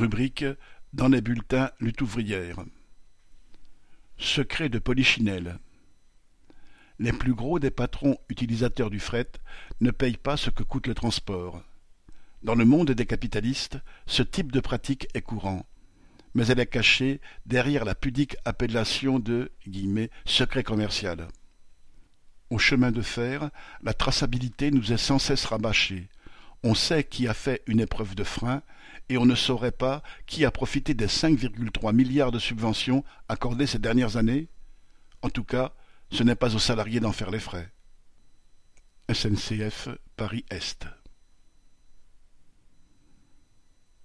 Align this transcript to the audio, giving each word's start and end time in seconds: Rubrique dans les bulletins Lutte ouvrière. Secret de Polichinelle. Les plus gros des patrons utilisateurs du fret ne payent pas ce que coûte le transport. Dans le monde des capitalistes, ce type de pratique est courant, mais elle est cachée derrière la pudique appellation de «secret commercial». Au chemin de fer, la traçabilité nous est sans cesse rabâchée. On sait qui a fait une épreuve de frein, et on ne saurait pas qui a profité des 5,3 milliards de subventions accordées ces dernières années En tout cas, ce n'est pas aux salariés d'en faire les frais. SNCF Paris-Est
Rubrique 0.00 0.46
dans 0.94 1.08
les 1.08 1.20
bulletins 1.20 1.72
Lutte 1.78 2.00
ouvrière. 2.00 2.64
Secret 4.16 4.70
de 4.70 4.78
Polichinelle. 4.78 5.58
Les 6.98 7.12
plus 7.12 7.34
gros 7.34 7.58
des 7.58 7.70
patrons 7.70 8.16
utilisateurs 8.30 8.88
du 8.88 8.98
fret 8.98 9.30
ne 9.82 9.90
payent 9.90 10.16
pas 10.16 10.38
ce 10.38 10.48
que 10.48 10.62
coûte 10.62 10.86
le 10.86 10.94
transport. 10.94 11.62
Dans 12.42 12.54
le 12.54 12.64
monde 12.64 12.92
des 12.92 13.04
capitalistes, 13.04 13.76
ce 14.06 14.22
type 14.22 14.52
de 14.52 14.60
pratique 14.60 15.06
est 15.12 15.20
courant, 15.20 15.66
mais 16.32 16.46
elle 16.46 16.60
est 16.60 16.66
cachée 16.66 17.20
derrière 17.44 17.84
la 17.84 17.94
pudique 17.94 18.38
appellation 18.46 19.18
de 19.18 19.52
«secret 20.24 20.62
commercial». 20.62 21.28
Au 22.48 22.56
chemin 22.58 22.90
de 22.90 23.02
fer, 23.02 23.50
la 23.82 23.92
traçabilité 23.92 24.70
nous 24.70 24.94
est 24.94 24.96
sans 24.96 25.18
cesse 25.18 25.44
rabâchée. 25.44 26.08
On 26.62 26.74
sait 26.74 27.04
qui 27.04 27.26
a 27.26 27.34
fait 27.34 27.62
une 27.66 27.80
épreuve 27.80 28.14
de 28.14 28.24
frein, 28.24 28.62
et 29.08 29.18
on 29.18 29.26
ne 29.26 29.34
saurait 29.34 29.72
pas 29.72 30.02
qui 30.26 30.44
a 30.44 30.50
profité 30.50 30.94
des 30.94 31.06
5,3 31.06 31.94
milliards 31.94 32.32
de 32.32 32.38
subventions 32.38 33.04
accordées 33.28 33.66
ces 33.66 33.78
dernières 33.78 34.16
années 34.16 34.48
En 35.22 35.30
tout 35.30 35.44
cas, 35.44 35.72
ce 36.12 36.22
n'est 36.22 36.36
pas 36.36 36.54
aux 36.54 36.60
salariés 36.60 37.00
d'en 37.00 37.12
faire 37.12 37.30
les 37.30 37.40
frais. 37.40 37.72
SNCF 39.12 39.88
Paris-Est 40.16 40.86